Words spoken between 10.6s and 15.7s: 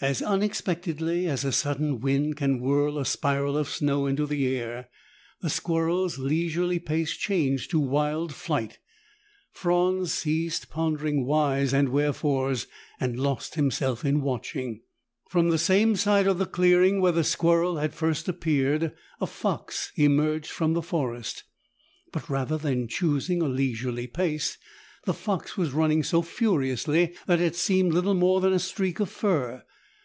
pondering whys and wherefores and lost himself in watching. From the